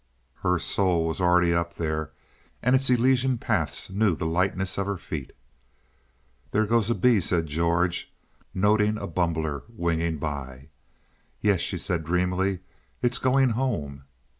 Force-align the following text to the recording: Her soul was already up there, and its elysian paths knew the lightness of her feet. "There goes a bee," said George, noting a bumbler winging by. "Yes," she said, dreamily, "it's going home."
Her 0.41 0.57
soul 0.57 1.05
was 1.05 1.21
already 1.21 1.53
up 1.53 1.75
there, 1.75 2.09
and 2.63 2.75
its 2.75 2.89
elysian 2.89 3.37
paths 3.37 3.91
knew 3.91 4.15
the 4.15 4.25
lightness 4.25 4.79
of 4.79 4.87
her 4.87 4.97
feet. 4.97 5.31
"There 6.49 6.65
goes 6.65 6.89
a 6.89 6.95
bee," 6.95 7.19
said 7.19 7.45
George, 7.45 8.11
noting 8.51 8.97
a 8.97 9.05
bumbler 9.05 9.61
winging 9.69 10.17
by. 10.17 10.69
"Yes," 11.39 11.61
she 11.61 11.77
said, 11.77 12.03
dreamily, 12.03 12.61
"it's 13.03 13.19
going 13.19 13.49
home." 13.49 14.05